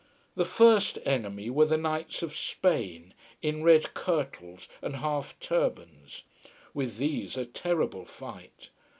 The 0.33 0.45
first 0.45 0.97
enemy 1.05 1.51
were 1.51 1.67
the 1.67 1.77
knights 1.77 2.23
of 2.23 2.35
Spain, 2.35 3.13
in 3.43 3.61
red 3.61 3.93
kirtles 3.93 4.67
and 4.81 4.95
half 4.95 5.39
turbans. 5.39 6.23
With 6.73 6.97
these 6.97 7.37
a 7.37 7.45
terrible 7.45 8.05
fight. 8.05 8.71